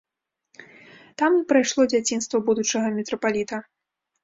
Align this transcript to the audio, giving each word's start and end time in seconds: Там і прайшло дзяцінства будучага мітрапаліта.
Там 1.23 1.31
і 1.41 1.43
прайшло 1.51 1.87
дзяцінства 1.93 2.43
будучага 2.51 2.87
мітрапаліта. 2.99 3.63